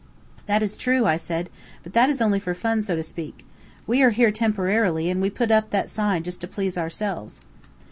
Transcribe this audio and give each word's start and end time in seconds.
"That 0.47 0.63
is 0.63 0.77
true," 0.77 1.05
I 1.05 1.15
said; 1.17 1.51
"but 1.83 1.93
that 1.93 2.09
is 2.09 2.23
only 2.23 2.39
for 2.39 2.55
fun, 2.55 2.81
so 2.81 2.95
to 2.95 3.03
speak. 3.03 3.45
We 3.85 4.01
are 4.01 4.09
here 4.09 4.31
temporarily, 4.31 5.11
and 5.11 5.21
we 5.21 5.29
put 5.29 5.51
up 5.51 5.69
that 5.69 5.89
sign 5.89 6.23
just 6.23 6.41
to 6.41 6.47
please 6.47 6.75
ourselves." 6.75 7.39